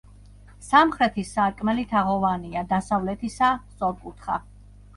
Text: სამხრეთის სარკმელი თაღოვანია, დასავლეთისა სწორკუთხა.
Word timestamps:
სამხრეთის 0.67 1.33
სარკმელი 1.35 1.85
თაღოვანია, 1.93 2.65
დასავლეთისა 2.73 3.53
სწორკუთხა. 3.69 4.43